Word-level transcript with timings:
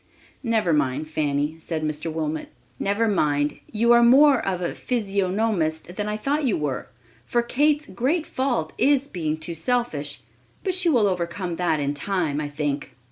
"Never 0.41 0.73
mind, 0.73 1.07
Fanny," 1.07 1.57
said 1.59 1.83
Mr. 1.83 2.11
Wilmot; 2.11 2.49
"never 2.79 3.07
mind; 3.07 3.59
you 3.71 3.91
are 3.91 4.01
more 4.01 4.43
of 4.43 4.59
a 4.59 4.73
physiognomist 4.73 5.95
than 5.95 6.07
I 6.09 6.17
thought 6.17 6.43
you 6.47 6.57
were, 6.57 6.87
for 7.23 7.43
Kate's 7.43 7.85
great 7.85 8.25
fault 8.25 8.73
is 8.79 9.07
being 9.07 9.37
too 9.37 9.53
selfish; 9.53 10.21
but 10.63 10.73
she 10.73 10.89
will 10.89 11.05
overcome 11.05 11.55
that 11.57 11.79
in 11.79 11.93
time, 11.93 12.41
I 12.41 12.49
think." 12.49 12.95